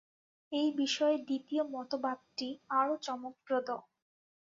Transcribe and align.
এই 0.51 0.69
বিষয়ে 0.77 1.17
দ্বিতীয় 1.19 1.63
মতবাদটি 1.73 2.47
আরও 2.71 2.93
চমকপ্রদ। 3.01 3.67